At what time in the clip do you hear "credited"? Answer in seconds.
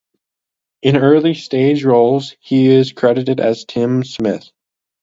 2.91-3.39